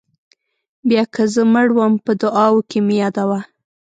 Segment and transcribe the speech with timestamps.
[0.87, 3.39] بیا که زه مړ وم په دعاوو کې مې یادوه.